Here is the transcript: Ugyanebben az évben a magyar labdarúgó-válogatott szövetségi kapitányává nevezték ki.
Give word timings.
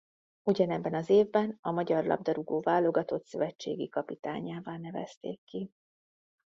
Ugyanebben 0.47 0.93
az 0.93 1.09
évben 1.09 1.57
a 1.61 1.71
magyar 1.71 2.05
labdarúgó-válogatott 2.05 3.25
szövetségi 3.25 3.89
kapitányává 3.89 4.77
nevezték 4.77 5.41
ki. 5.43 5.71